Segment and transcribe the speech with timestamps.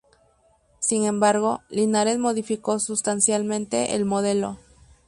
[0.79, 4.57] Sin embargo, Linares modificó sustancialmente el modelo.